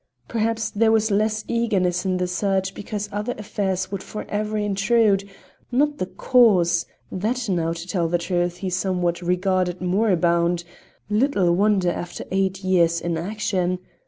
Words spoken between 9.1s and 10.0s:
regarded